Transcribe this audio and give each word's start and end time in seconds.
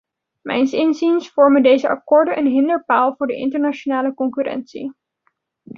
Mijns 0.41 0.71
inziens 0.73 1.31
vormen 1.31 1.63
deze 1.63 1.89
akkoorden 1.89 2.37
een 2.37 2.47
hinderpaal 2.47 3.15
voor 3.15 3.27
de 3.27 3.35
internationale 3.35 4.13
concurrentie. 4.13 4.93